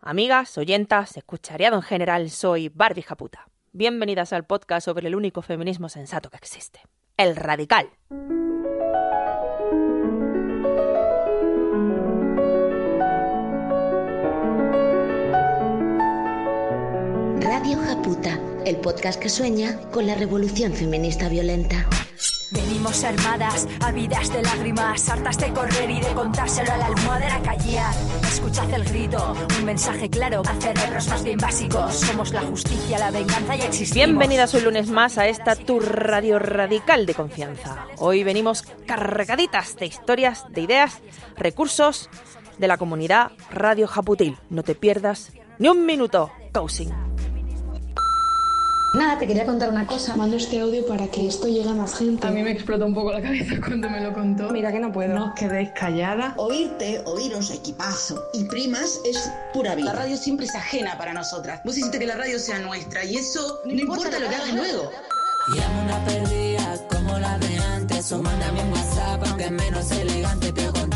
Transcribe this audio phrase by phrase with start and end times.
[0.00, 3.48] Amigas, oyentas, escuchariado en general, soy Barbie Japuta.
[3.72, 6.80] Bienvenidas al podcast sobre el único feminismo sensato que existe.
[7.16, 7.90] El radical.
[17.40, 21.88] Radio Japuta, el podcast que sueña con la revolución feminista violenta.
[22.50, 27.94] Venimos armadas, ávidas de lágrimas, hartas de correr y de contárselo a la almohadera callar.
[28.22, 31.94] Escuchad el grito, un mensaje claro a cerebros más bien básicos.
[31.94, 33.94] Somos la justicia, la venganza y existimos.
[33.94, 37.86] Bienvenidas un lunes más a esta tu radio radical de confianza.
[37.96, 41.00] Hoy venimos cargaditas de historias, de ideas,
[41.36, 42.10] recursos
[42.58, 44.36] de la comunidad Radio Japutil.
[44.50, 46.30] No te pierdas ni un minuto.
[46.52, 47.07] Coaching.
[48.94, 50.16] Nada, te quería contar una cosa.
[50.16, 52.26] Mando este audio para que esto llegue a más gente.
[52.26, 54.50] A mí me explotó un poco la cabeza cuando me lo contó.
[54.50, 55.14] Mira que no puedo.
[55.14, 56.32] No os quedéis calladas.
[56.36, 59.92] Oírte, oíros, equipazo y primas es pura vida.
[59.92, 61.60] La radio siempre es ajena para nosotras.
[61.64, 64.54] Vos hiciste que la radio sea nuestra y eso no, no importa, lo que hagas
[64.54, 64.90] luego.
[65.48, 70.52] Llamo una perdida como la de antes o mándame un WhatsApp aunque es menos elegante
[70.52, 70.87] pero vamos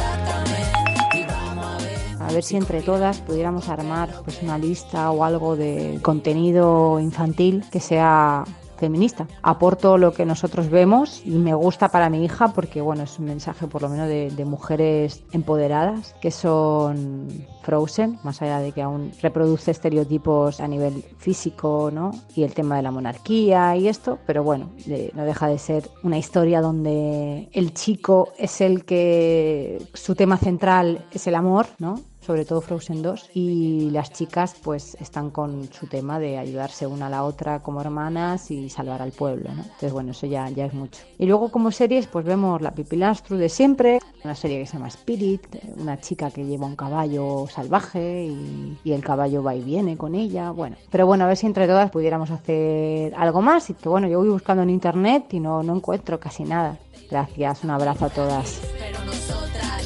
[2.32, 7.62] a ver si entre todas pudiéramos armar pues una lista o algo de contenido infantil
[7.70, 8.44] que sea
[8.78, 9.28] feminista.
[9.42, 13.26] Aporto lo que nosotros vemos y me gusta para mi hija porque bueno, es un
[13.26, 17.28] mensaje por lo menos de, de, mujeres empoderadas que son
[17.62, 22.12] Frozen, más allá de que aún reproduce estereotipos a nivel físico, ¿no?
[22.34, 25.88] Y el tema de la monarquía y esto, pero bueno, de, no deja de ser
[26.02, 32.00] una historia donde el chico es el que su tema central es el amor, ¿no?
[32.24, 37.06] Sobre todo Frozen 2, y las chicas pues están con su tema de ayudarse una
[37.06, 39.62] a la otra como hermanas y salvar al pueblo, ¿no?
[39.62, 41.02] Entonces bueno, eso ya, ya es mucho.
[41.18, 44.88] Y luego como series pues vemos la Pipilastru de siempre, una serie que se llama
[44.88, 49.96] Spirit, una chica que lleva un caballo salvaje y, y, el caballo va y viene
[49.96, 50.76] con ella, bueno.
[50.90, 54.18] Pero bueno, a ver si entre todas pudiéramos hacer algo más, y que bueno, yo
[54.18, 56.78] voy buscando en internet y no, no encuentro casi nada.
[57.10, 58.60] Gracias, un abrazo a todas.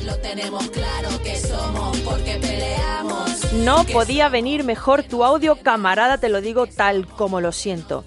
[0.07, 3.53] Lo tenemos claro que somos porque peleamos.
[3.55, 8.05] No podía venir mejor tu audio, camarada, te lo digo tal como lo siento.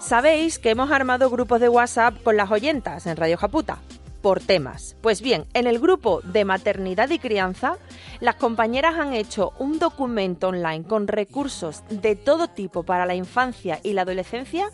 [0.00, 3.78] Sabéis que hemos armado grupos de WhatsApp con las oyentas en Radio Japuta
[4.26, 4.96] por temas.
[5.02, 7.76] Pues bien, en el grupo de maternidad y crianza,
[8.18, 13.78] las compañeras han hecho un documento online con recursos de todo tipo para la infancia
[13.84, 14.70] y la adolescencia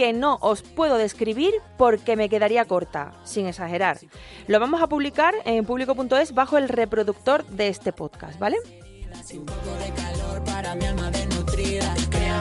[0.00, 3.98] que no os puedo describir porque me quedaría corta, sin exagerar.
[4.46, 8.56] Lo vamos a publicar en público.es bajo el reproductor de este podcast, ¿vale?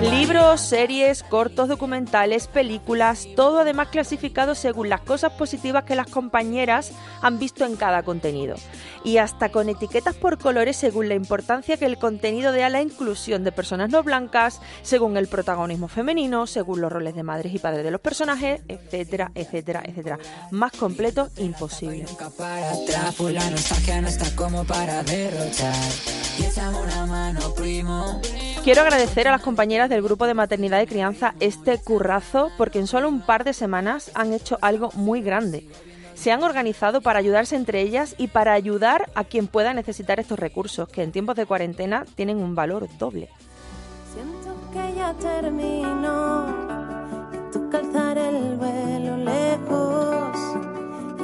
[0.02, 6.94] Libros, series, cortos documentales, películas, todo además clasificado según las cosas positivas que las compañeras
[7.22, 8.56] han visto en cada contenido.
[9.04, 12.82] Y hasta con etiquetas por colores según la importancia que el contenido dé a la
[12.82, 17.60] inclusión de personas no blancas, según el protagonismo femenino, según los roles de madres y
[17.60, 20.18] padres de los personajes, etcétera, etcétera, etcétera.
[20.52, 22.06] Más completo imposible.
[28.64, 32.88] Quiero agradecer a las compañeras del grupo de maternidad y crianza este currazo porque en
[32.88, 35.68] solo un par de semanas han hecho algo muy grande.
[36.16, 40.38] Se han organizado para ayudarse entre ellas y para ayudar a quien pueda necesitar estos
[40.38, 43.30] recursos, que en tiempos de cuarentena tienen un valor doble.
[44.14, 46.46] Siento que ya terminó,
[47.32, 50.38] que toca alzar el vuelo lejos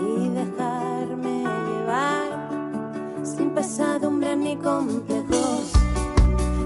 [0.01, 5.73] y dejarme llevar sin pesadumbre ni complejos.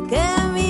[0.08, 0.24] Que
[0.54, 0.69] mi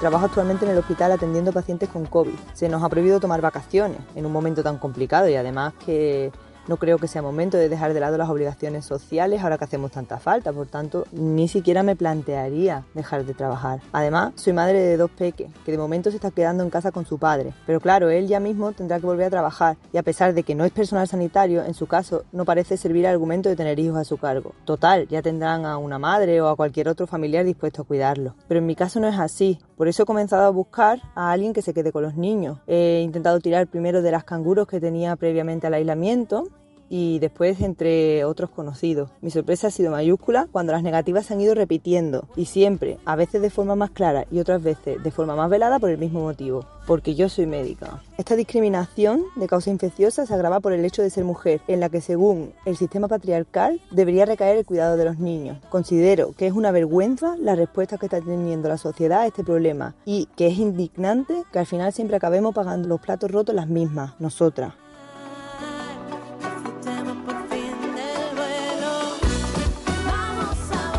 [0.00, 2.34] trabajo actualmente en el hospital atendiendo pacientes con COVID.
[2.52, 6.30] Se nos ha prohibido tomar vacaciones en un momento tan complicado y además que
[6.68, 9.92] No creo que sea momento de dejar de lado las obligaciones sociales ahora que hacemos
[9.92, 13.80] tanta falta, por tanto, ni siquiera me plantearía dejar de trabajar.
[13.92, 17.06] Además, soy madre de dos peques, que de momento se está quedando en casa con
[17.06, 20.34] su padre, pero claro, él ya mismo tendrá que volver a trabajar y a pesar
[20.34, 23.56] de que no es personal sanitario, en su caso no parece servir el argumento de
[23.56, 24.52] tener hijos a su cargo.
[24.64, 28.34] Total, ya tendrán a una madre o a cualquier otro familiar dispuesto a cuidarlo.
[28.48, 31.52] Pero en mi caso no es así, por eso he comenzado a buscar a alguien
[31.52, 32.58] que se quede con los niños.
[32.66, 36.48] He intentado tirar primero de las canguros que tenía previamente al aislamiento
[36.88, 39.10] y después entre otros conocidos.
[39.20, 43.16] Mi sorpresa ha sido mayúscula cuando las negativas se han ido repitiendo y siempre, a
[43.16, 46.22] veces de forma más clara y otras veces de forma más velada por el mismo
[46.22, 48.02] motivo, porque yo soy médica.
[48.18, 51.88] Esta discriminación de causa infecciosa se agrava por el hecho de ser mujer, en la
[51.88, 55.58] que según el sistema patriarcal debería recaer el cuidado de los niños.
[55.68, 59.94] Considero que es una vergüenza la respuesta que está teniendo la sociedad a este problema
[60.04, 64.14] y que es indignante que al final siempre acabemos pagando los platos rotos las mismas,
[64.20, 64.74] nosotras.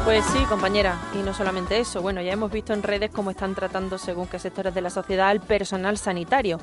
[0.08, 2.02] Pues sí, compañera, y no solamente eso.
[2.02, 5.28] Bueno, ya hemos visto en redes cómo están tratando, según qué sectores de la sociedad,
[5.28, 6.62] al personal sanitario.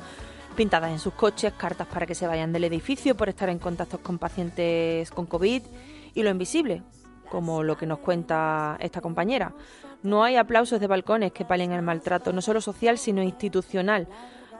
[0.55, 3.99] Pintadas en sus coches, cartas para que se vayan del edificio por estar en contacto
[3.99, 5.61] con pacientes con COVID
[6.15, 6.81] y lo invisible,
[7.29, 9.53] como lo que nos cuenta esta compañera.
[10.01, 14.07] No hay aplausos de balcones que palen el maltrato, no solo social, sino institucional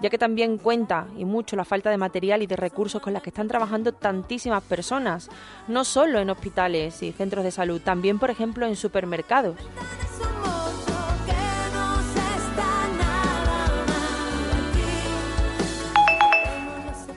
[0.02, 3.24] ya que también cuenta y mucho la falta de material y de recursos con las
[3.24, 5.30] que están trabajando tantísimas personas,
[5.68, 9.56] no solo en hospitales y centros de salud, también por ejemplo en supermercados.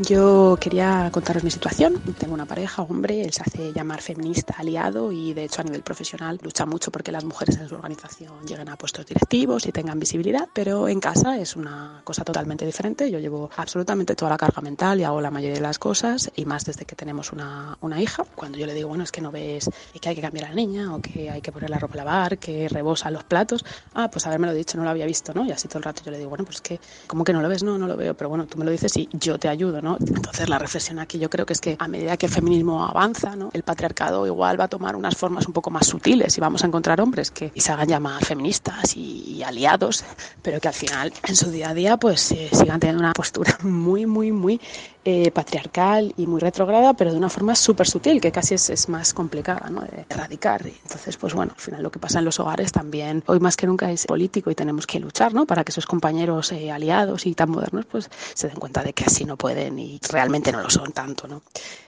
[0.00, 2.00] Yo quería contaros mi situación.
[2.18, 5.82] Tengo una pareja, hombre, él se hace llamar feminista aliado y de hecho a nivel
[5.82, 9.98] profesional lucha mucho porque las mujeres en su organización lleguen a puestos directivos y tengan
[9.98, 13.10] visibilidad, pero en casa es una cosa totalmente diferente.
[13.10, 16.44] Yo llevo absolutamente toda la carga mental y hago la mayoría de las cosas y
[16.44, 18.22] más desde que tenemos una, una hija.
[18.36, 19.68] Cuando yo le digo, bueno, es que no ves
[20.00, 21.96] que hay que cambiar a la niña o que hay que poner la ropa a
[21.96, 23.64] lavar, que rebosa los platos,
[23.94, 25.44] ah, pues haberme lo dicho, no lo había visto, ¿no?
[25.44, 26.78] Y así todo el rato yo le digo, bueno, pues que,
[27.08, 27.64] ¿cómo que no lo ves?
[27.64, 29.87] No, no lo veo, pero bueno, tú me lo dices y yo te ayudo, ¿no?
[29.98, 33.36] Entonces la reflexión aquí yo creo que es que a medida que el feminismo avanza,
[33.36, 33.50] ¿no?
[33.52, 36.66] el patriarcado igual va a tomar unas formas un poco más sutiles y vamos a
[36.66, 40.04] encontrar hombres que se hagan llamar feministas y, aliados,
[40.42, 43.56] pero que al final en su día a día pues eh, sigan teniendo una postura
[43.62, 44.60] muy, muy, muy
[45.10, 48.90] eh, patriarcal y muy retrograda, pero de una forma súper sutil, que casi es, es
[48.90, 49.80] más complicada ¿no?
[49.80, 50.66] de erradicar.
[50.66, 53.66] Entonces, pues bueno, al final lo que pasa en los hogares también, hoy más que
[53.66, 55.46] nunca es político y tenemos que luchar ¿no?
[55.46, 59.04] para que esos compañeros eh, aliados y tan modernos pues se den cuenta de que
[59.04, 61.26] así no pueden y realmente no lo son tanto.
[61.26, 61.40] ¿no?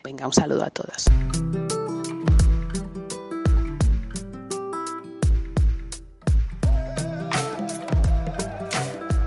[0.03, 1.05] Venga, un saludo a todas.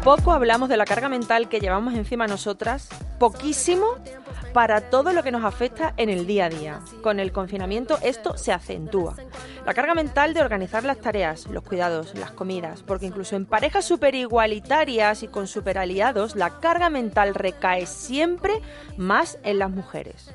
[0.03, 3.87] Poco hablamos de la carga mental que llevamos encima nosotras, poquísimo
[4.53, 6.79] para todo lo que nos afecta en el día a día.
[7.01, 9.15] Con el confinamiento esto se acentúa.
[9.65, 13.85] La carga mental de organizar las tareas, los cuidados, las comidas, porque incluso en parejas
[13.85, 18.61] super igualitarias y con super aliados, la carga mental recae siempre
[18.97, 20.33] más en las mujeres.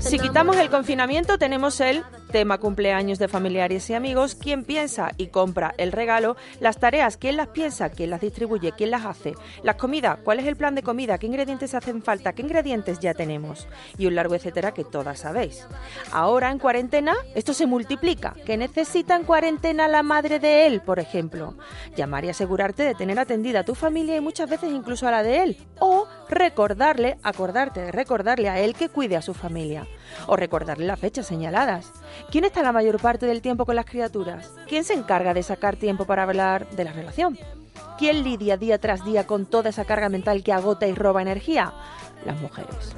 [0.00, 5.28] Si quitamos el confinamiento, tenemos el tema cumpleaños de familiares y amigos, quién piensa y
[5.28, 9.76] compra el regalo, las tareas, quién las piensa, quién las distribuye, quién las hace, las
[9.76, 13.66] comidas, cuál es el plan de comida, qué ingredientes hacen falta, qué ingredientes ya tenemos
[13.98, 15.66] y un largo etcétera que todas sabéis.
[16.12, 20.98] Ahora en cuarentena esto se multiplica, que necesita en cuarentena la madre de él, por
[20.98, 21.54] ejemplo.
[21.96, 25.22] Llamar y asegurarte de tener atendida a tu familia y muchas veces incluso a la
[25.22, 25.56] de él.
[25.78, 29.86] O recordarle, acordarte de recordarle a él que cuide a su familia.
[30.26, 31.92] O recordarle las fechas señaladas.
[32.30, 34.50] ¿Quién está la mayor parte del tiempo con las criaturas?
[34.68, 37.38] ¿Quién se encarga de sacar tiempo para hablar de la relación?
[37.98, 41.72] ¿Quién lidia día tras día con toda esa carga mental que agota y roba energía?
[42.24, 42.94] Las mujeres.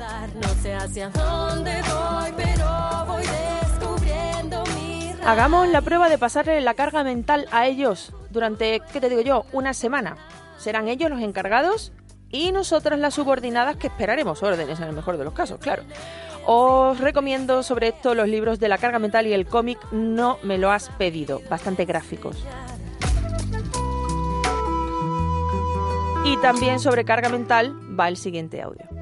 [5.25, 9.45] Hagamos la prueba de pasarle la carga mental a ellos durante, ¿qué te digo yo?,
[9.53, 10.17] una semana.
[10.57, 11.93] ¿Serán ellos los encargados?
[12.31, 15.83] Y nosotras las subordinadas que esperaremos órdenes en el mejor de los casos, claro.
[16.47, 20.59] Os recomiendo sobre esto los libros de la carga mental y el cómic No me
[20.59, 22.37] lo has pedido, bastante gráficos.
[26.25, 28.98] Y también sobre carga mental va el siguiente audio.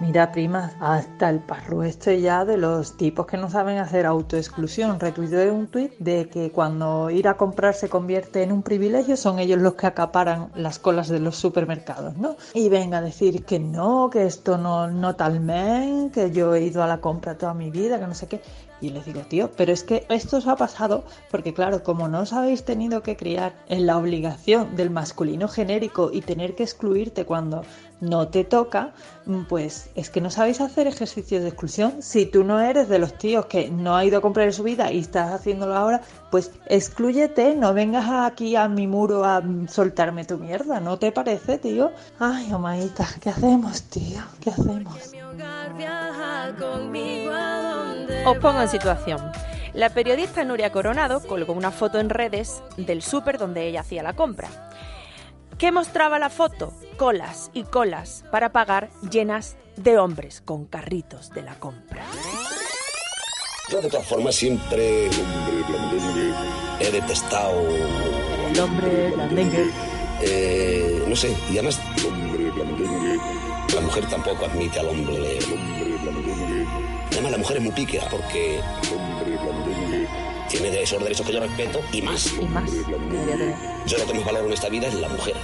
[0.00, 4.98] Mira, prima, hasta el parro este ya de los tipos que no saben hacer autoexclusión.
[4.98, 9.38] Retuiteé un tuit de que cuando ir a comprar se convierte en un privilegio, son
[9.38, 12.36] ellos los que acaparan las colas de los supermercados, ¿no?
[12.54, 16.82] Y venga a decir que no, que esto no, no talmente, que yo he ido
[16.82, 18.40] a la compra toda mi vida, que no sé qué.
[18.80, 22.20] Y les digo, tío, pero es que esto os ha pasado porque, claro, como no
[22.20, 27.24] os habéis tenido que criar en la obligación del masculino genérico y tener que excluirte
[27.24, 27.62] cuando
[28.00, 28.92] no te toca,
[29.26, 32.02] mm, pues es que no sabéis hacer ejercicios de exclusión.
[32.02, 34.62] Si tú no eres de los tíos que no ha ido a comprar en su
[34.62, 39.68] vida y estás haciéndolo ahora, pues exclúyete, no vengas aquí a mi muro a mm,
[39.68, 41.92] soltarme tu mierda, ¿no te parece, tío?
[42.18, 44.22] Ay, Omaita, ¿qué hacemos, tío?
[44.40, 45.12] ¿Qué hacemos?
[48.26, 49.32] Os pongo en situación.
[49.72, 54.12] La periodista Nuria Coronado colgó una foto en redes del súper donde ella hacía la
[54.12, 54.48] compra.
[55.56, 56.72] ¿Qué mostraba la foto?
[56.96, 62.04] Colas y colas para pagar llenas de hombres con carritos de la compra.
[63.70, 65.08] Yo de todas formas siempre
[66.78, 67.62] he detestado...
[68.50, 69.70] El hombre blandengue.
[70.22, 71.80] Eh, no sé, y además
[73.74, 75.38] la mujer tampoco admite al hombre.
[77.20, 78.60] Además la mujer es muy píquera porque
[80.48, 82.32] tiene esos derechos que yo respeto y más.
[82.40, 82.70] Y más.
[83.86, 85.34] Yo lo que más valoro en esta vida es la mujer.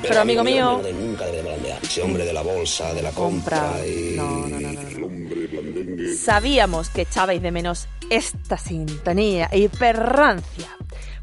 [0.00, 0.80] Pero, amigo mío...
[0.82, 1.78] Nunca, nunca debe blandear.
[1.82, 3.60] Ese hombre de la bolsa, de la compra...
[3.60, 3.86] Compra.
[3.86, 6.16] y- No, no, no, no.
[6.16, 10.68] Sabíamos que echabais de menos esta sintonía y perrancia.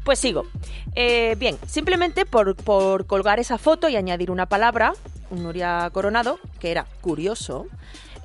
[0.04, 0.46] Pues sigo.
[0.94, 4.94] Eh, bien, simplemente por, por colgar esa foto y añadir una palabra,
[5.30, 7.66] un Nuria Coronado, que era curioso,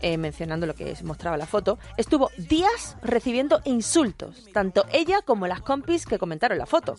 [0.05, 5.61] eh, mencionando lo que mostraba la foto, estuvo días recibiendo insultos, tanto ella como las
[5.61, 6.95] compis que comentaron la foto.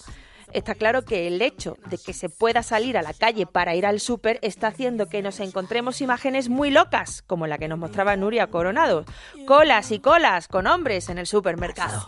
[0.52, 3.86] Está claro que el hecho de que se pueda salir a la calle para ir
[3.86, 8.16] al súper está haciendo que nos encontremos imágenes muy locas, como la que nos mostraba
[8.16, 9.04] Nuria Coronado.
[9.46, 12.04] Colas y colas con hombres en el supermercado.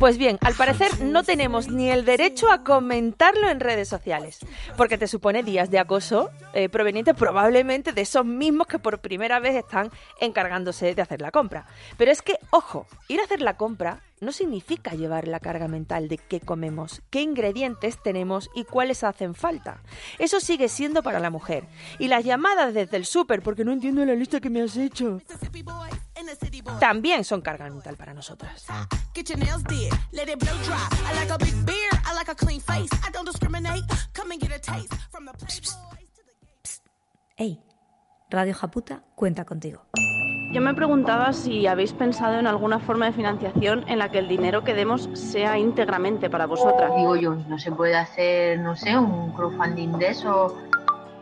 [0.00, 4.38] Pues bien, al parecer no tenemos ni el derecho a comentarlo en redes sociales,
[4.78, 9.40] porque te supone días de acoso eh, proveniente probablemente de esos mismos que por primera
[9.40, 11.66] vez están encargándose de hacer la compra.
[11.98, 16.08] Pero es que, ojo, ir a hacer la compra no significa llevar la carga mental
[16.08, 19.82] de qué comemos, qué ingredientes tenemos y cuáles hacen falta.
[20.18, 21.66] Eso sigue siendo para la mujer.
[21.98, 25.20] Y las llamadas desde el súper, porque no entiendo la lista que me has hecho,
[26.78, 28.66] también son carga mental para nosotras.
[29.30, 29.62] Your nails
[38.30, 39.82] Radio Japuta cuenta contigo.
[40.52, 44.28] Yo me preguntaba si habéis pensado en alguna forma de financiación en la que el
[44.28, 46.92] dinero que demos sea íntegramente para vosotras.
[46.96, 50.56] Digo yo, no se puede hacer, no sé, un crowdfunding de eso.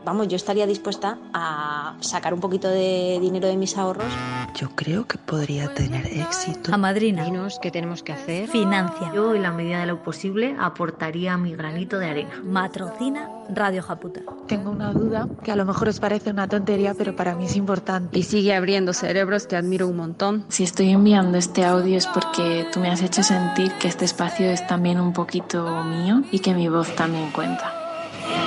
[0.09, 4.07] Vamos, yo estaría dispuesta a sacar un poquito de dinero de mis ahorros.
[4.55, 6.73] Yo creo que podría tener éxito.
[6.73, 7.25] A madrina.
[7.25, 8.49] Dinos qué tenemos que hacer.
[8.49, 9.13] Financia.
[9.15, 12.41] Yo, en la medida de lo posible, aportaría mi granito de arena.
[12.43, 14.23] Matrocina Radio Japuta.
[14.47, 17.57] Tengo una duda que a lo mejor os parece una tontería, pero para mí es
[17.57, 18.19] importante.
[18.19, 20.47] Y sigue abriendo cerebros, te admiro un montón.
[20.49, 24.51] Si estoy enviando este audio es porque tú me has hecho sentir que este espacio
[24.51, 27.88] es también un poquito mío y que mi voz también cuenta.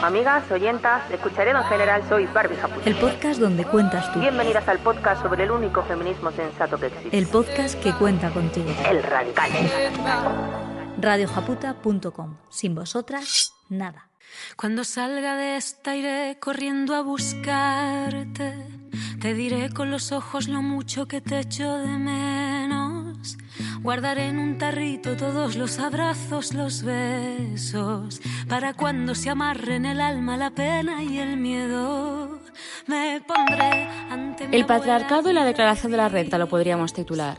[0.01, 2.89] Amigas, oyentas, escucharedo en general, soy Barbie Japuta.
[2.89, 4.19] El podcast donde cuentas tú.
[4.19, 7.17] Bienvenidas al podcast sobre el único feminismo sensato que existe.
[7.17, 8.69] El podcast que cuenta contigo.
[8.89, 9.49] El radical.
[10.99, 12.37] Radiojaputa.com.
[12.49, 14.09] Sin vosotras, nada.
[14.55, 18.67] Cuando salga de esta iré corriendo a buscarte.
[19.21, 22.40] Te diré con los ojos lo mucho que te echo de menos.
[23.81, 30.37] Guardaré en un tarrito todos los abrazos, los besos, para cuando se amarren el alma,
[30.37, 32.39] la pena y el miedo.
[32.87, 37.37] Me pondré ante El patriarcado y la declaración de la renta lo podríamos titular.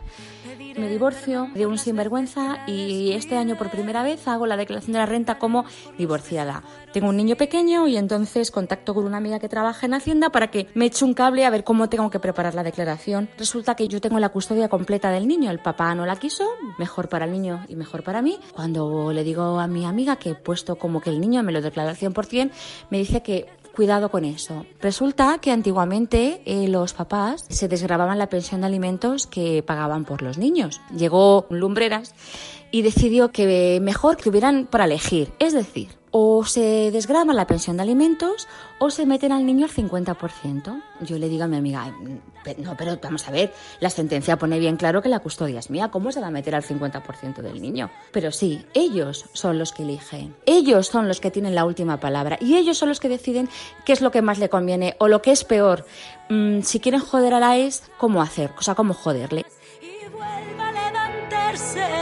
[0.77, 4.99] Me divorcio de un sinvergüenza y este año por primera vez hago la declaración de
[4.99, 5.65] la renta como
[5.99, 6.63] divorciada.
[6.93, 10.51] Tengo un niño pequeño y entonces contacto con una amiga que trabaja en Hacienda para
[10.51, 13.29] que me eche un cable a ver cómo tengo que preparar la declaración.
[13.37, 15.51] Resulta que yo tengo la custodia completa del niño.
[15.51, 16.49] El papá no la quiso,
[16.79, 18.39] mejor para el niño y mejor para mí.
[18.55, 21.61] Cuando le digo a mi amiga que he puesto como que el niño me lo
[21.61, 22.51] declara al 100%,
[22.91, 24.67] me dice que Cuidado con eso.
[24.81, 30.21] Resulta que antiguamente eh, los papás se desgrababan la pensión de alimentos que pagaban por
[30.21, 30.81] los niños.
[30.95, 32.15] Llegó Lumbreras
[32.73, 35.33] y decidió que mejor que hubieran para elegir.
[35.39, 38.49] Es decir, o se desgraba la pensión de alimentos
[38.79, 40.83] o se meten al niño al 50%.
[41.01, 41.95] Yo le digo a mi amiga,
[42.59, 45.91] no, pero vamos a ver, la sentencia pone bien claro que la custodia es mía,
[45.91, 47.91] ¿cómo se va a meter al 50% del niño?
[48.11, 52.39] Pero sí, ellos son los que eligen, ellos son los que tienen la última palabra
[52.41, 53.49] y ellos son los que deciden
[53.85, 55.87] qué es lo que más le conviene o lo que es peor.
[56.29, 58.51] Mm, si quieren joder a la ES, ¿cómo hacer?
[58.59, 59.45] O sea, ¿cómo joderle?
[60.13, 62.02] vuelva a levantarse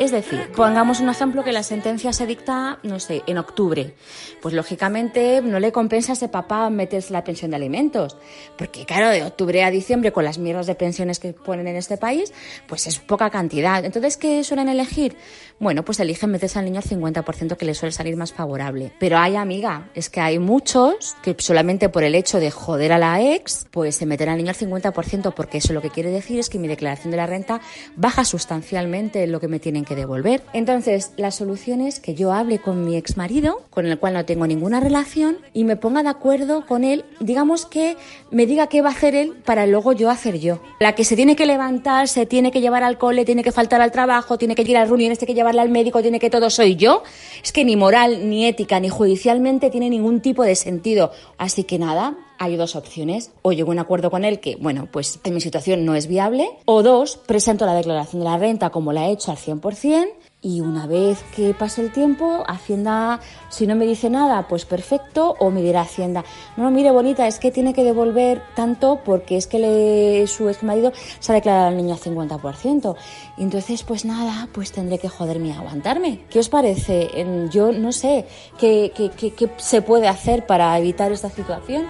[0.00, 3.94] Es decir, pongamos un ejemplo que la sentencia se dicta, no sé, en octubre.
[4.40, 8.16] Pues lógicamente no le compensa a ese papá meterse la pensión de alimentos.
[8.56, 11.98] Porque claro, de octubre a diciembre, con las mierdas de pensiones que ponen en este
[11.98, 12.32] país,
[12.66, 13.84] pues es poca cantidad.
[13.84, 15.18] Entonces, ¿qué suelen elegir?
[15.58, 18.94] Bueno, pues eligen meterse al niño al 50% que le suele salir más favorable.
[18.98, 22.98] Pero hay, amiga, es que hay muchos que solamente por el hecho de joder a
[22.98, 26.38] la ex, pues se meten al niño al 50%, porque eso lo que quiere decir
[26.38, 27.60] es que mi declaración de la renta
[27.96, 30.42] baja sustancialmente lo que me tienen que devolver.
[30.52, 34.24] Entonces, la solución es que yo hable con mi ex marido, con el cual no
[34.24, 37.96] tengo ninguna relación, y me ponga de acuerdo con él, digamos que
[38.30, 40.60] me diga qué va a hacer él para luego yo hacer yo.
[40.78, 43.80] La que se tiene que levantar, se tiene que llevar al cole, tiene que faltar
[43.80, 46.50] al trabajo, tiene que ir a reuniones, tiene que llevarle al médico, tiene que todo
[46.50, 47.02] soy yo,
[47.42, 51.12] es que ni moral, ni ética, ni judicialmente tiene ningún tipo de sentido.
[51.38, 53.30] Así que nada, hay dos opciones.
[53.42, 56.08] O llego a un acuerdo con él que, bueno, pues en mi situación no es
[56.08, 56.48] viable.
[56.64, 60.06] O dos, presento la declaración de la renta como la he hecho al 100%.
[60.42, 63.20] Y una vez que pase el tiempo, Hacienda,
[63.50, 66.24] si no me dice nada, pues perfecto, o me dirá Hacienda,
[66.56, 70.62] no, mire bonita, es que tiene que devolver tanto porque es que le, su ex
[70.62, 72.96] marido se ha declarado al niño al 50%.
[73.36, 76.22] Y entonces, pues nada, pues tendré que joderme y aguantarme.
[76.30, 77.20] ¿Qué os parece?
[77.20, 78.24] En- Yo no sé
[78.58, 81.84] qué, qué, qué- qué se puede hacer para evitar esta situación.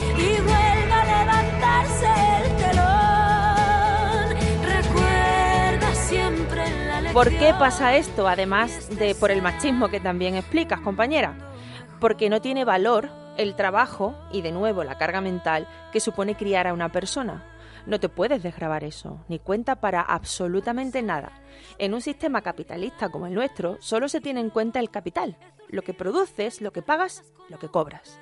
[0.00, 2.06] Y vuelva a levantarse
[2.42, 4.36] el telón.
[4.64, 7.14] Recuerda siempre la lección.
[7.14, 8.28] ¿Por qué pasa esto?
[8.28, 11.34] Además de por el machismo que también explicas, compañera.
[12.00, 16.66] Porque no tiene valor el trabajo y de nuevo la carga mental que supone criar
[16.66, 17.44] a una persona.
[17.86, 21.30] No te puedes desgravar eso, ni cuenta para absolutamente nada.
[21.78, 25.36] En un sistema capitalista como el nuestro, solo se tiene en cuenta el capital.
[25.68, 28.18] Lo que produces, lo que pagas, lo que cobras.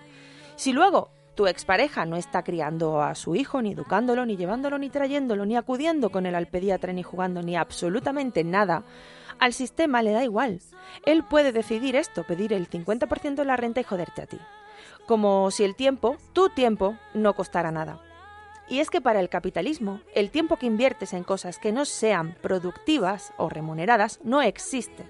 [0.57, 4.91] Si luego tu expareja no está criando a su hijo, ni educándolo, ni llevándolo, ni
[4.91, 8.85] trayéndolo, ni acudiendo con él al pediatra, ni jugando, ni absolutamente nada,
[9.39, 10.61] al sistema le da igual.
[11.05, 14.39] Él puede decidir esto, pedir el 50% de la renta y joderte a ti.
[15.07, 18.01] Como si el tiempo, tu tiempo, no costara nada.
[18.69, 22.37] Y es que para el capitalismo, el tiempo que inviertes en cosas que no sean
[22.41, 25.05] productivas o remuneradas no existe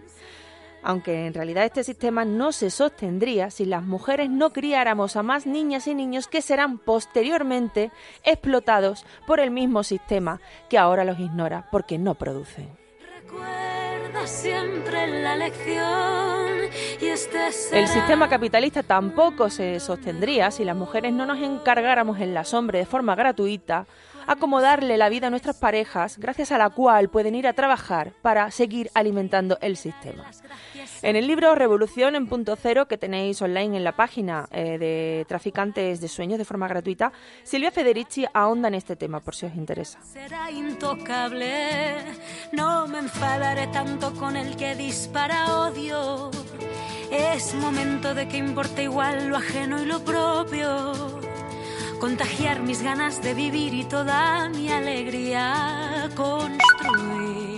[0.85, 5.47] aunque en realidad este sistema no se sostendría si las mujeres no criáramos a más
[5.47, 7.91] niñas y niños que serán posteriormente
[8.23, 12.69] explotados por el mismo sistema que ahora los ignora porque no producen.
[13.23, 16.45] Recuerda siempre la lección
[17.01, 22.21] y este será El sistema capitalista tampoco se sostendría si las mujeres no nos encargáramos
[22.21, 23.87] en la sombra de forma gratuita
[24.27, 28.51] acomodarle la vida a nuestras parejas, gracias a la cual pueden ir a trabajar para
[28.51, 30.25] seguir alimentando el sistema.
[31.05, 35.27] En el libro Revolución en punto cero que tenéis online en la página eh, de
[35.29, 37.13] Traficantes de Sueños de forma gratuita,
[37.43, 40.01] Silvia Federici ahonda en este tema por si os interesa.
[40.03, 41.97] será intocable.
[42.53, 46.31] No me enfadaré tanto con el que dispara odio.
[47.11, 51.21] Es momento de que importe igual lo ajeno y lo propio.
[52.01, 57.54] Contagiar mis ganas de vivir y toda mi alegría construir.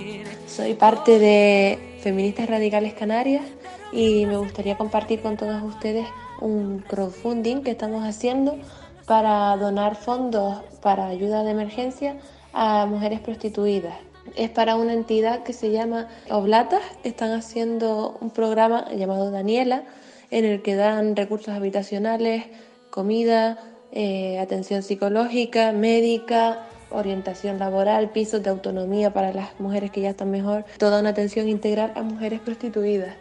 [0.57, 3.45] Soy parte de Feministas Radicales Canarias
[3.93, 6.07] y me gustaría compartir con todos ustedes
[6.41, 8.57] un crowdfunding que estamos haciendo
[9.05, 12.17] para donar fondos para ayuda de emergencia
[12.55, 13.97] a mujeres prostituidas.
[14.35, 16.81] Es para una entidad que se llama Oblatas.
[17.05, 19.83] Están haciendo un programa llamado Daniela
[20.31, 22.45] en el que dan recursos habitacionales,
[22.89, 23.59] comida,
[23.93, 30.31] eh, atención psicológica, médica, orientación laboral, pisos de autonomía para las mujeres que ya están
[30.31, 33.15] mejor, toda una atención integral a mujeres prostituidas.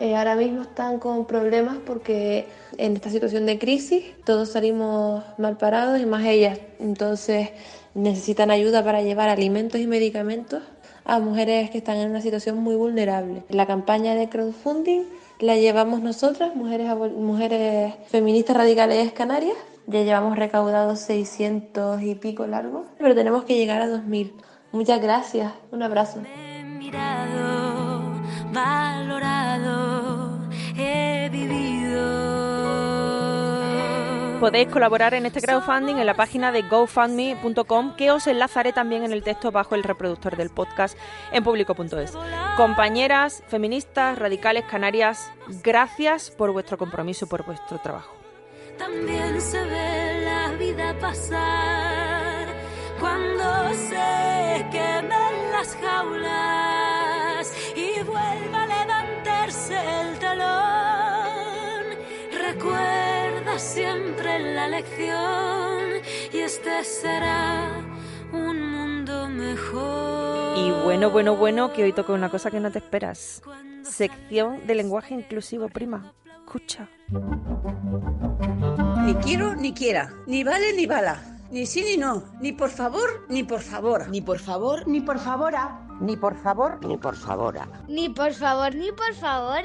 [0.00, 5.56] Eh, ahora mismo están con problemas porque en esta situación de crisis todos salimos mal
[5.56, 6.60] parados y más ellas.
[6.78, 7.50] Entonces
[7.94, 10.62] necesitan ayuda para llevar alimentos y medicamentos
[11.04, 13.42] a mujeres que están en una situación muy vulnerable.
[13.48, 15.02] La campaña de crowdfunding
[15.40, 19.56] la llevamos nosotras, mujeres, mujeres feministas radicales canarias.
[19.88, 24.34] Ya llevamos recaudados 600 y pico largos, pero tenemos que llegar a 2000.
[24.70, 26.20] Muchas gracias, un abrazo.
[26.62, 28.20] Mirado,
[28.52, 30.40] valorado,
[30.76, 31.98] he vivido.
[34.40, 39.12] Podéis colaborar en este crowdfunding en la página de gofundme.com que os enlazaré también en
[39.12, 40.98] el texto bajo el reproductor del podcast
[41.32, 42.12] en público.es.
[42.58, 45.32] Compañeras feministas, radicales, canarias,
[45.64, 48.17] gracias por vuestro compromiso y por vuestro trabajo.
[48.78, 52.46] También se ve la vida pasar
[53.00, 61.84] cuando se quemen las jaulas y vuelva a levantarse el telón.
[62.32, 66.00] Recuerda siempre la lección
[66.32, 67.70] y este será
[68.32, 70.58] un mundo mejor.
[70.58, 73.42] Y bueno, bueno, bueno, que hoy toca una cosa que no te esperas.
[73.82, 76.12] Sección de lenguaje inclusivo, prima.
[76.48, 76.88] Escucha.
[79.04, 83.26] Ni quiero ni quiera, ni vale ni bala, ni sí ni no, ni por favor
[83.28, 84.08] ni por favor.
[84.08, 85.86] Ni por favor, ni por favora.
[86.00, 87.54] ni por favor, ni por favor.
[87.86, 89.62] Ni por favor, ni por favor.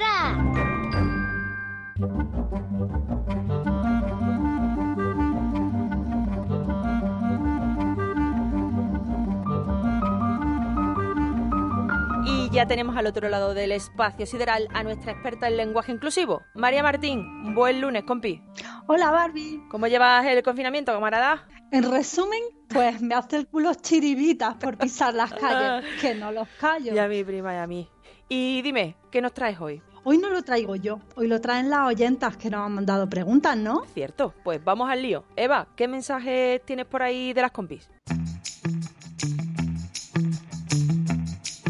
[12.54, 16.84] Ya tenemos al otro lado del espacio sideral a nuestra experta en lenguaje inclusivo, María
[16.84, 17.52] Martín.
[17.52, 18.40] Buen lunes, compi.
[18.86, 19.60] Hola Barbie.
[19.68, 21.48] ¿Cómo llevas el confinamiento, camarada?
[21.72, 26.46] En resumen, pues me hace el culo chiribitas por pisar las calles, que no los
[26.60, 26.94] callo.
[26.94, 27.88] Y a mí, prima, y a mí.
[28.28, 29.82] Y dime, ¿qué nos traes hoy?
[30.04, 33.56] Hoy no lo traigo yo, hoy lo traen las oyentas que nos han mandado preguntas,
[33.56, 33.84] ¿no?
[33.94, 35.24] Cierto, pues vamos al lío.
[35.34, 37.90] Eva, ¿qué mensajes tienes por ahí de las compis?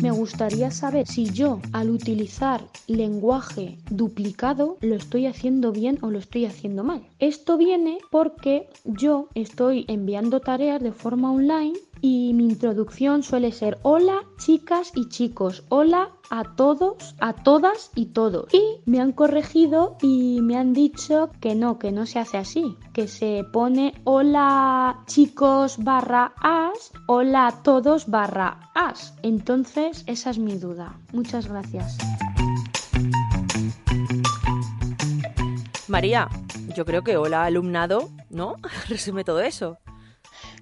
[0.04, 6.18] Me gustaría saber si yo, al utilizar lenguaje duplicado, lo estoy haciendo bien o lo
[6.18, 7.06] estoy haciendo mal.
[7.20, 13.78] Esto viene porque yo estoy enviando tareas de forma online y mi introducción suele ser
[13.80, 18.52] hola chicas y chicos, hola a todos, a todas y todos.
[18.52, 22.76] Y me han corregido y me han dicho que no, que no se hace así,
[22.92, 29.14] que se pone hola chicos barra as, hola a todos barra as.
[29.22, 30.98] Entonces, esa es mi duda.
[31.14, 31.96] Muchas gracias.
[35.88, 36.28] María,
[36.76, 38.56] yo creo que hola alumnado, ¿no?
[38.90, 39.78] Resume todo eso.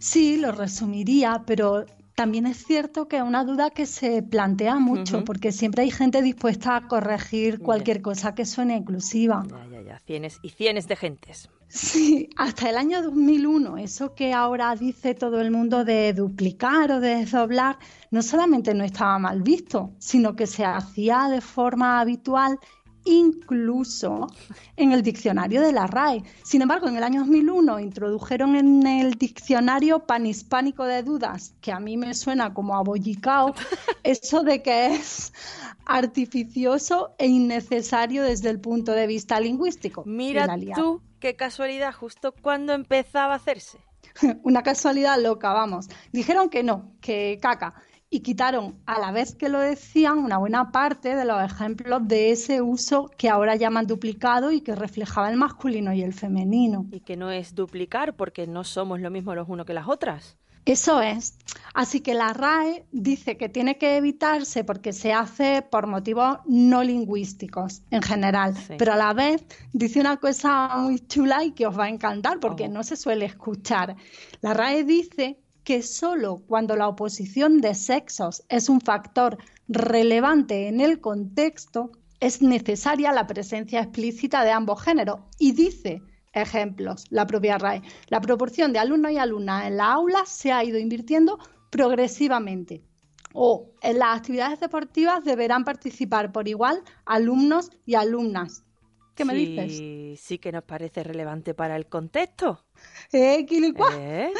[0.03, 1.87] Sí, lo resumiría, pero
[2.17, 6.23] también es cierto que es una duda que se plantea mucho, porque siempre hay gente
[6.23, 9.45] dispuesta a corregir cualquier cosa que suene inclusiva.
[9.49, 11.49] Ya, ya, ya, cienes y cienes de gentes.
[11.69, 16.99] Sí, hasta el año 2001, eso que ahora dice todo el mundo de duplicar o
[16.99, 17.79] de desdoblar,
[18.11, 22.59] no solamente no estaba mal visto, sino que se hacía de forma habitual
[23.05, 24.29] incluso
[24.77, 26.23] en el diccionario de la RAE.
[26.43, 31.81] Sin embargo, en el año 2001 introdujeron en el diccionario panhispánico de dudas, que a
[31.81, 33.55] mí me suena como abollicao,
[34.03, 35.33] eso de que es
[35.85, 40.05] artificioso e innecesario desde el punto de vista lingüístico.
[40.07, 43.79] Mira tú, qué casualidad, justo cuando empezaba a hacerse.
[44.43, 45.88] Una casualidad loca, vamos.
[46.12, 47.75] Dijeron que no, que caca.
[48.14, 52.31] Y quitaron, a la vez que lo decían, una buena parte de los ejemplos de
[52.31, 56.85] ese uso que ahora llaman duplicado y que reflejaba el masculino y el femenino.
[56.92, 60.37] Y que no es duplicar porque no somos lo mismo los unos que las otras.
[60.66, 61.38] Eso es.
[61.72, 66.85] Así que la RAE dice que tiene que evitarse porque se hace por motivos no
[66.85, 68.75] lingüísticos en general, Sí.
[68.79, 72.40] pero a la vez dice una cosa muy chula y que os va a encantar
[72.40, 73.96] porque no se suele escuchar.
[74.42, 80.81] La RAE dice que solo cuando la oposición de sexos es un factor relevante en
[80.81, 87.59] el contexto es necesaria la presencia explícita de ambos géneros y dice Ejemplos, la propia
[87.59, 87.83] RAE.
[88.09, 91.38] La proporción de alumnos y alumnas en la aula se ha ido invirtiendo
[91.70, 92.83] progresivamente.
[93.35, 98.64] O en las actividades deportivas deberán participar por igual alumnos y alumnas.
[99.14, 100.20] ¿Qué me dices?
[100.20, 102.64] Sí que nos parece relevante para el contexto.
[103.12, 103.46] Eh.
[103.46, 104.33] ¿Eh?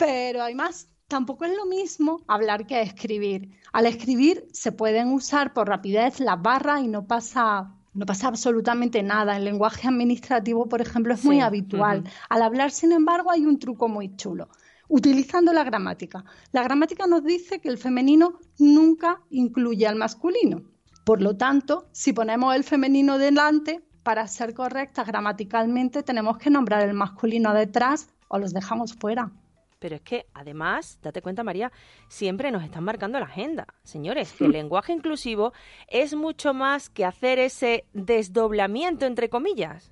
[0.00, 0.88] Pero hay más.
[1.08, 3.50] Tampoco es lo mismo hablar que escribir.
[3.72, 9.02] Al escribir se pueden usar por rapidez las barras y no pasa, no pasa absolutamente
[9.02, 9.36] nada.
[9.36, 12.04] En lenguaje administrativo, por ejemplo, es muy Sí, habitual.
[12.30, 14.48] Al hablar, sin embargo, hay un truco muy chulo.
[14.88, 16.24] Utilizando la gramática.
[16.52, 20.62] La gramática nos dice que el femenino nunca incluye al masculino.
[21.04, 26.88] Por lo tanto, si ponemos el femenino delante, para ser correctas gramaticalmente tenemos que nombrar
[26.88, 29.30] el masculino detrás o los dejamos fuera.
[29.80, 31.72] Pero es que, además, date cuenta, María,
[32.08, 33.66] siempre nos están marcando la agenda.
[33.82, 35.52] Señores, que el lenguaje inclusivo
[35.88, 39.90] es mucho más que hacer ese desdoblamiento, entre comillas.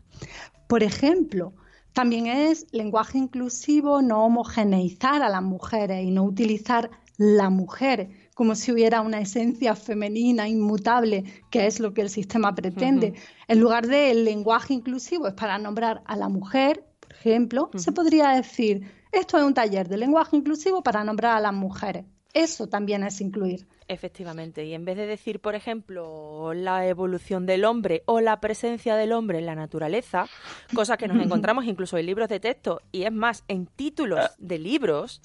[0.68, 1.54] Por ejemplo,
[1.94, 8.54] también es lenguaje inclusivo no homogeneizar a las mujeres y no utilizar la mujer como
[8.54, 13.14] si hubiera una esencia femenina inmutable, que es lo que el sistema pretende.
[13.48, 17.90] En lugar de el lenguaje inclusivo es para nombrar a la mujer, por ejemplo, se
[17.90, 22.04] podría decir, esto es un taller de lenguaje inclusivo para nombrar a las mujeres.
[22.34, 23.66] Eso también es incluir.
[23.88, 28.96] Efectivamente, y en vez de decir, por ejemplo, la evolución del hombre o la presencia
[28.96, 30.26] del hombre en la naturaleza,
[30.74, 34.58] cosa que nos encontramos incluso en libros de texto y es más, en títulos de
[34.58, 35.22] libros,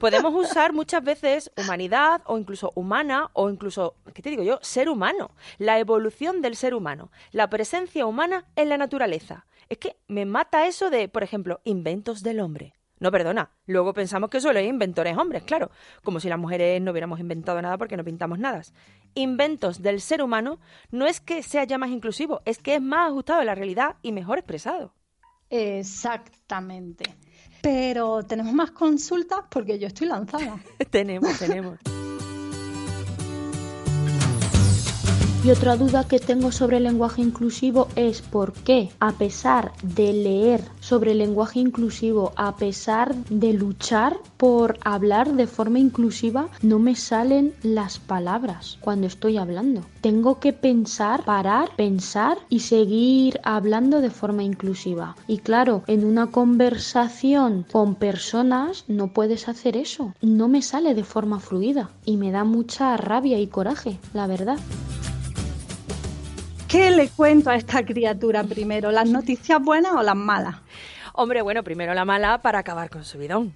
[0.00, 4.58] podemos usar muchas veces humanidad o incluso humana o incluso, ¿qué te digo yo?
[4.60, 9.46] Ser humano, la evolución del ser humano, la presencia humana en la naturaleza.
[9.68, 12.74] Es que me mata eso de, por ejemplo, inventos del hombre.
[13.00, 13.50] No, perdona.
[13.66, 15.70] Luego pensamos que solo hay inventores hombres, claro.
[16.04, 18.62] Como si las mujeres no hubiéramos inventado nada porque no pintamos nada.
[19.14, 20.60] Inventos del ser humano
[20.90, 23.96] no es que sea ya más inclusivo, es que es más ajustado a la realidad
[24.02, 24.94] y mejor expresado.
[25.48, 27.04] Exactamente.
[27.62, 30.62] Pero tenemos más consultas porque yo estoy lanzada.
[30.90, 31.78] tenemos, tenemos.
[35.42, 40.12] Y otra duda que tengo sobre el lenguaje inclusivo es por qué, a pesar de
[40.12, 46.78] leer sobre el lenguaje inclusivo, a pesar de luchar por hablar de forma inclusiva, no
[46.78, 49.80] me salen las palabras cuando estoy hablando.
[50.02, 55.16] Tengo que pensar, parar, pensar y seguir hablando de forma inclusiva.
[55.26, 60.12] Y claro, en una conversación con personas no puedes hacer eso.
[60.20, 64.58] No me sale de forma fluida y me da mucha rabia y coraje, la verdad.
[66.70, 68.92] ¿Qué le cuento a esta criatura primero?
[68.92, 70.54] ¿Las noticias buenas o las malas?
[71.14, 73.52] Hombre, bueno, primero la mala para acabar con su bidón.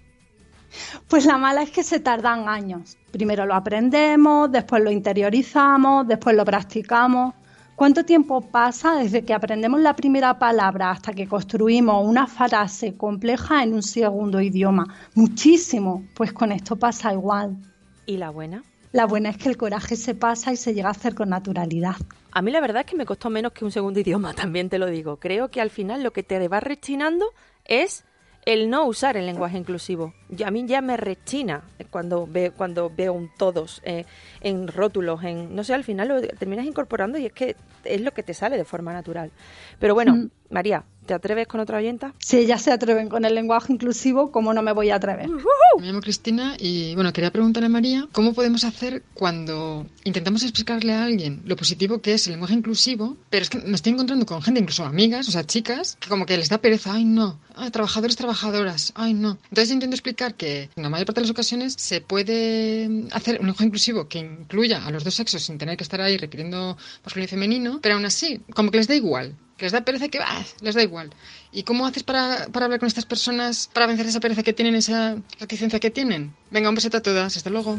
[1.07, 2.99] Pues la mala es que se tardan años.
[3.13, 7.35] Primero lo aprendemos, después lo interiorizamos, después lo practicamos.
[7.77, 13.63] ¿Cuánto tiempo pasa desde que aprendemos la primera palabra hasta que construimos una frase compleja
[13.63, 14.93] en un segundo idioma?
[15.15, 16.05] Muchísimo.
[16.17, 17.59] Pues con esto pasa igual.
[18.07, 18.65] ¿Y la buena?
[18.95, 21.97] La buena es que el coraje se pasa y se llega a hacer con naturalidad.
[22.31, 24.79] A mí la verdad es que me costó menos que un segundo idioma, también te
[24.79, 25.17] lo digo.
[25.17, 27.33] Creo que al final lo que te va rechinando
[27.65, 28.05] es
[28.47, 30.15] el no usar el lenguaje inclusivo.
[30.45, 34.05] a mí ya me rechina cuando, ve, cuando veo un todos eh,
[34.41, 38.13] en rótulos, en no sé, al final lo terminas incorporando y es que es lo
[38.13, 39.33] que te sale de forma natural.
[39.81, 40.31] Pero bueno, mm.
[40.51, 42.15] María, ¿Te atreves con otra oyenta?
[42.19, 45.29] Si ellas se atreven con el lenguaje inclusivo, ¿cómo no me voy a atrever?
[45.29, 50.95] Me llamo Cristina y bueno, quería preguntarle a María cómo podemos hacer cuando intentamos explicarle
[50.95, 54.25] a alguien lo positivo que es el lenguaje inclusivo, pero es que me estoy encontrando
[54.25, 57.39] con gente, incluso amigas, o sea, chicas, que como que les da pereza, ay no,
[57.55, 59.39] ay, trabajadores, trabajadoras, ay no.
[59.45, 63.41] Entonces yo intento explicar que en la mayor parte de las ocasiones se puede hacer
[63.41, 66.77] un lenguaje inclusivo que incluya a los dos sexos sin tener que estar ahí requiriendo
[67.05, 70.09] masculino y femenino, pero aún así, como que les da igual que les da pereza
[70.09, 71.11] que bah, les da igual.
[71.53, 74.75] ¿Y cómo haces para, para, hablar con estas personas para vencer esa pereza que tienen,
[74.75, 76.35] esa reticencia que tienen?
[76.51, 77.79] Venga, un besito a todas, hasta luego.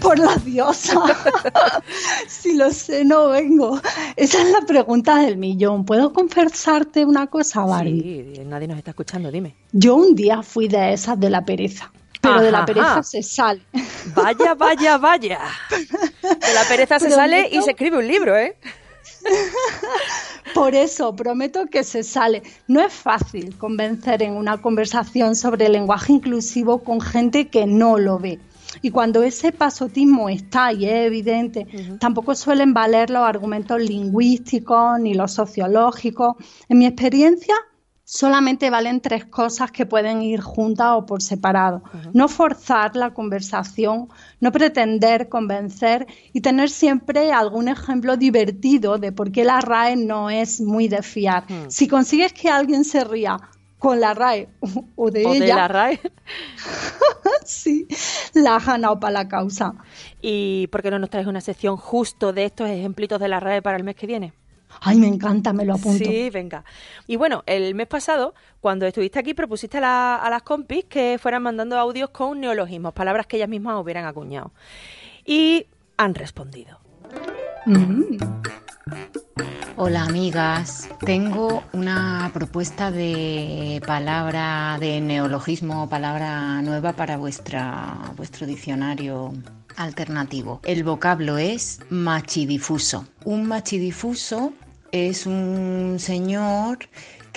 [0.00, 1.02] Por la diosa.
[2.28, 3.80] si lo sé, no vengo.
[4.14, 5.84] Esa es la pregunta del millón.
[5.84, 8.34] ¿Puedo confesarte una cosa, Barbie?
[8.36, 9.56] Sí, nadie nos está escuchando, dime.
[9.72, 11.90] Yo un día fui de esas de la pereza.
[12.20, 13.62] Pero de la pereza se sale.
[14.14, 15.38] Vaya, vaya, vaya.
[15.70, 18.56] De la pereza se sale y se escribe un libro, ¿eh?
[20.54, 22.42] Por eso, prometo que se sale.
[22.66, 27.98] No es fácil convencer en una conversación sobre el lenguaje inclusivo con gente que no
[27.98, 28.38] lo ve.
[28.82, 31.66] Y cuando ese pasotismo está y es evidente,
[31.98, 36.36] tampoco suelen valer los argumentos lingüísticos ni los sociológicos.
[36.68, 37.54] En mi experiencia,
[38.08, 41.82] solamente valen tres cosas que pueden ir juntas o por separado.
[42.14, 44.08] No forzar la conversación,
[44.40, 50.30] no pretender convencer y tener siempre algún ejemplo divertido de por qué la RAE no
[50.30, 51.44] es muy de fiar.
[51.68, 53.36] Si consigues que alguien se ría
[53.78, 54.48] con la RAE
[54.96, 55.44] o de ella.
[55.44, 56.00] De la RAE.
[57.44, 57.86] sí,
[58.32, 59.74] la has ganado para la causa.
[60.22, 63.60] ¿Y por qué no nos traes una sección justo de estos ejemplitos de la RAE
[63.60, 64.32] para el mes que viene?
[64.80, 66.04] Ay, me encanta, me lo apunto.
[66.04, 66.64] Sí, venga.
[67.06, 71.78] Y bueno, el mes pasado, cuando estuviste aquí, propusiste a, las compis que fueran mandando
[71.78, 74.52] audios con neologismos, palabras que ellas mismas hubieran acuñado.
[75.24, 76.78] Y han respondido.
[77.66, 78.18] Mm.
[79.76, 89.32] Hola amigas, tengo una propuesta de palabra de neologismo, palabra nueva para vuestra, vuestro diccionario
[89.78, 90.60] alternativo.
[90.64, 93.06] El vocablo es machidifuso.
[93.24, 94.52] Un machidifuso
[94.92, 96.78] es un señor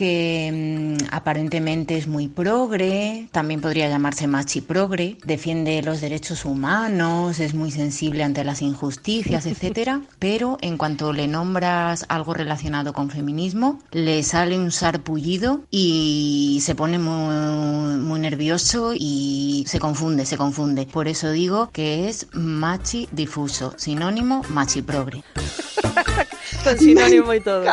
[0.02, 7.40] que mm, aparentemente es muy progre, también podría llamarse machi progre, defiende los derechos humanos,
[7.40, 13.12] es muy sensible ante las injusticias, etcétera, pero en cuanto le nombras algo relacionado con
[13.12, 20.36] feminismo, le sale un sarpullido y se pone muy, muy nervioso y se confunde, se
[20.36, 20.88] confunde.
[20.88, 25.24] Por eso digo que es machi difuso, sinónimo machi progre.
[26.64, 27.64] Con sinónimo y todo.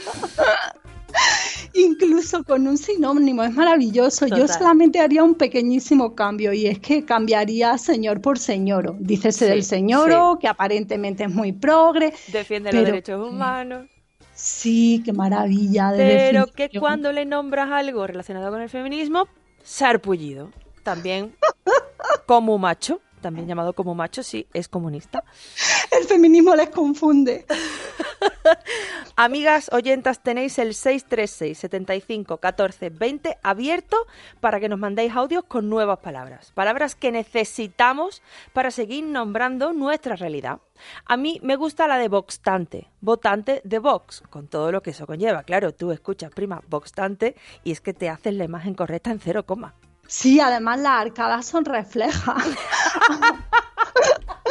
[1.74, 4.26] Incluso con un sinónimo, es maravilloso.
[4.26, 8.96] Yo solamente haría un pequeñísimo cambio y es que cambiaría señor por señoro.
[8.98, 12.12] Dícese del señoro, que aparentemente es muy progre.
[12.28, 13.86] Defiende los derechos humanos.
[14.34, 15.92] Sí, qué maravilla.
[15.96, 19.28] pero que cuando le nombras algo relacionado con el feminismo,
[19.62, 20.50] sarpullido.
[20.82, 21.34] También
[22.26, 25.24] como macho también llamado como macho, sí, es comunista.
[25.90, 27.44] El feminismo les confunde.
[29.18, 33.96] Amigas oyentas, tenéis el 636 75 14 20 abierto
[34.40, 36.52] para que nos mandéis audios con nuevas palabras.
[36.54, 38.20] Palabras que necesitamos
[38.52, 40.58] para seguir nombrando nuestra realidad.
[41.06, 45.06] A mí me gusta la de Voxtante, votante de Vox, con todo lo que eso
[45.06, 45.44] conlleva.
[45.44, 49.46] Claro, tú escuchas, prima, Voxtante y es que te haces la imagen correcta en cero
[49.46, 49.72] coma.
[50.06, 52.44] Sí, además las arcadas son reflejas.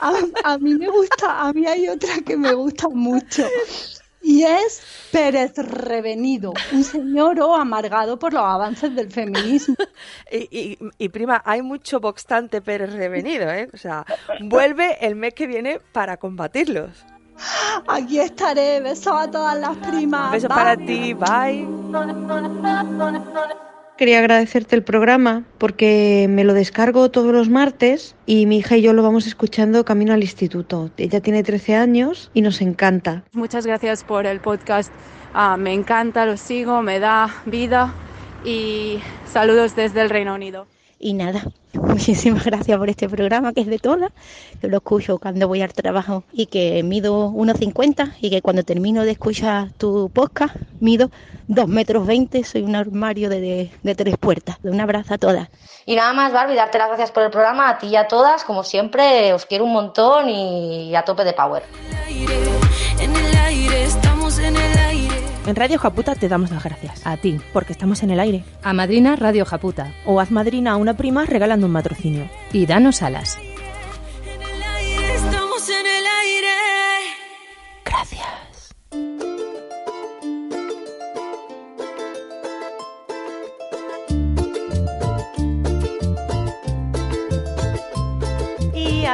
[0.00, 0.12] a,
[0.44, 3.46] a mí me gusta, a mí hay otra que me gusta mucho.
[4.26, 4.80] Y es
[5.12, 9.74] Pérez Revenido, un señor o amargado por los avances del feminismo.
[10.30, 13.68] Y, y- y, prima, hay mucho boxtante Pérez Revenido, ¿eh?
[13.72, 14.04] O sea,
[14.40, 16.90] vuelve el mes que viene para combatirlos.
[17.86, 20.32] Aquí estaré, besos a todas las primas.
[20.32, 21.66] Besos para ti, bye.
[23.96, 28.82] Quería agradecerte el programa porque me lo descargo todos los martes y mi hija y
[28.82, 30.90] yo lo vamos escuchando camino al instituto.
[30.96, 33.22] Ella tiene 13 años y nos encanta.
[33.32, 34.92] Muchas gracias por el podcast.
[35.32, 37.94] Ah, me encanta, lo sigo, me da vida
[38.44, 38.98] y
[39.32, 40.66] saludos desde el Reino Unido.
[40.98, 41.44] Y nada,
[41.94, 44.10] muchísimas gracias por este programa que es de todas,
[44.60, 49.02] que lo escucho cuando voy al trabajo y que mido 1,50 y que cuando termino
[49.04, 51.10] de escuchar tu podcast mido
[51.46, 54.56] 2 metros 20, soy un armario de, de- de tres puertas.
[54.64, 55.48] Un abrazo a todas.
[55.86, 58.42] Y nada más, Barbie, darte las gracias por el programa, a ti y a todas,
[58.44, 61.62] como siempre, os quiero un montón y a tope de power.
[63.00, 64.93] En el aire, estamos en el aire.
[65.46, 67.06] En Radio Japuta te damos las gracias.
[67.06, 68.44] A ti, porque estamos en el aire.
[68.62, 69.92] A Madrina Radio Japuta.
[70.06, 72.30] O haz madrina a una prima regalando un matrocinio.
[72.52, 73.38] Y danos alas.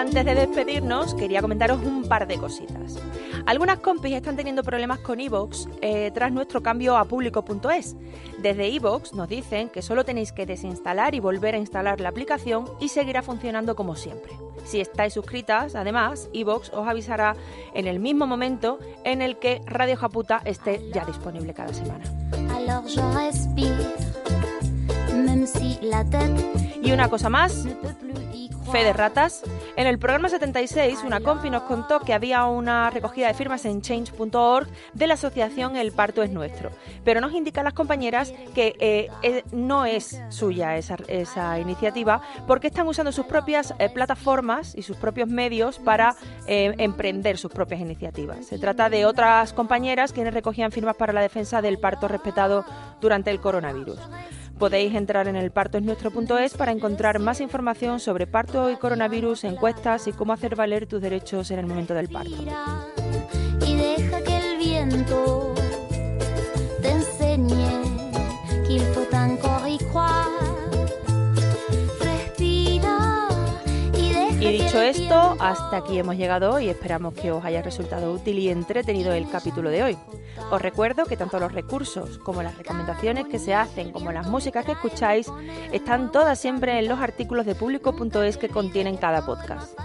[0.01, 2.97] Antes de despedirnos, quería comentaros un par de cositas.
[3.45, 7.97] Algunas compis están teniendo problemas con iVoox eh, tras nuestro cambio a público.es.
[8.39, 12.65] Desde iVoox nos dicen que solo tenéis que desinstalar y volver a instalar la aplicación
[12.81, 14.33] y seguirá funcionando como siempre.
[14.65, 17.37] Si estáis suscritas, además, iVoox os avisará
[17.75, 22.05] en el mismo momento en el que Radio Japuta esté ya disponible cada semana.
[26.83, 27.67] Y una cosa más,
[28.71, 29.43] fe de ratas.
[29.77, 33.83] En el programa 76, una compi nos contó que había una recogida de firmas en
[33.83, 36.71] change.org de la asociación El Parto es Nuestro.
[37.05, 42.87] Pero nos indican las compañeras que eh, no es suya esa, esa iniciativa porque están
[42.87, 46.15] usando sus propias eh, plataformas y sus propios medios para
[46.47, 48.47] eh, emprender sus propias iniciativas.
[48.47, 52.65] Se trata de otras compañeras quienes recogían firmas para la defensa del parto respetado
[53.01, 53.99] durante el coronavirus.
[54.61, 60.13] Podéis entrar en el partoesnuestro.es para encontrar más información sobre parto y coronavirus, encuestas y
[60.13, 62.37] cómo hacer valer tus derechos en el momento del parto.
[74.41, 78.49] Y dicho esto, hasta aquí hemos llegado y esperamos que os haya resultado útil y
[78.49, 79.99] entretenido el capítulo de hoy.
[80.51, 84.65] Os recuerdo que tanto los recursos como las recomendaciones que se hacen, como las músicas
[84.65, 85.31] que escucháis,
[85.73, 89.79] están todas siempre en los artículos de público.es que contienen cada podcast.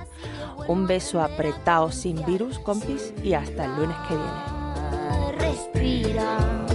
[0.67, 5.37] Un beso apretado sin virus, compis, y hasta el lunes que viene.
[5.37, 6.65] respira,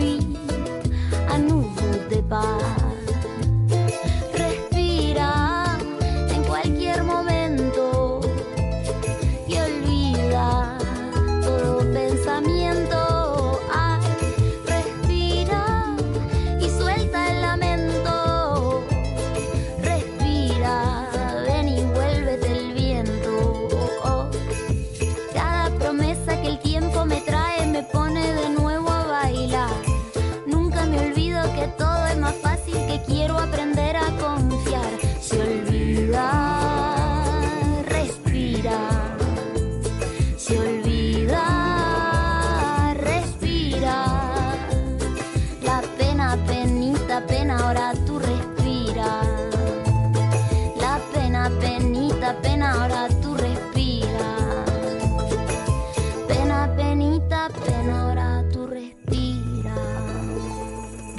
[0.00, 0.31] la